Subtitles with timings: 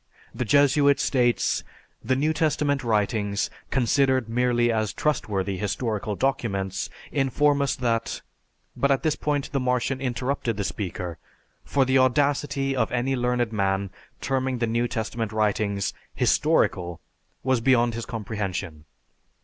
[0.33, 1.63] The Jesuit states,
[2.03, 8.23] "The New Testament writings, considered merely as trustworthy historical documents, inform us that"
[8.75, 11.19] but at this point the Martian interrupted the speaker,
[11.63, 13.91] for the audacity of any learned man
[14.21, 16.99] terming the New Testament writings "historical"
[17.43, 18.85] was beyond his comprehension.